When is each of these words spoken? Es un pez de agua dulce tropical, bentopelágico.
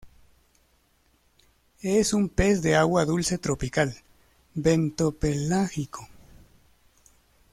Es 1.83 2.13
un 2.13 2.27
pez 2.29 2.63
de 2.63 2.73
agua 2.75 3.05
dulce 3.05 3.37
tropical, 3.37 3.95
bentopelágico. 4.55 6.07